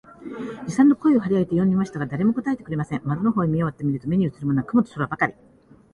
[0.65, 3.03] 二三度声を張り上げて呼んでみましたが、誰も答えてくれません。
[3.05, 5.35] 窓の方へ目をやって見ると、目にうつるものは雲と空ばかり、